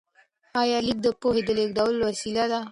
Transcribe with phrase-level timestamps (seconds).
[0.61, 2.59] آیا لیک د پوهې د لیږد وسیله ده؟